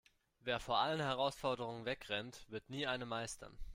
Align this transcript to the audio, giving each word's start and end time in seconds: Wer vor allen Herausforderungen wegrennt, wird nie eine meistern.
Wer 0.39 0.59
vor 0.59 0.79
allen 0.79 0.99
Herausforderungen 0.99 1.85
wegrennt, 1.85 2.43
wird 2.49 2.71
nie 2.71 2.87
eine 2.87 3.05
meistern. 3.05 3.55